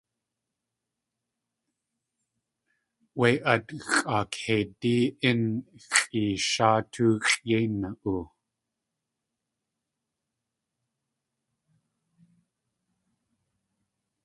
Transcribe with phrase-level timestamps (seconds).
[3.19, 4.95] Wé at xʼaakeidí
[5.29, 5.41] ín
[5.95, 8.23] xʼeesháa tóoxʼ yéi na.oo!